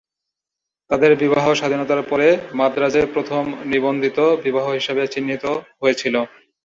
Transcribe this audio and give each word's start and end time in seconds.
তাদের 0.89 1.11
বিবাহ 1.15 1.45
স্বাধীনতার 1.53 2.01
পরে 2.03 2.27
মাদ্রাজে 2.53 3.01
প্রথম 3.13 3.43
নিবন্ধিত 3.71 4.17
বিবাহ 4.45 4.65
হিসাবে 4.69 5.03
চিহ্নিত 5.07 5.43
হয়েছিল। 5.81 6.15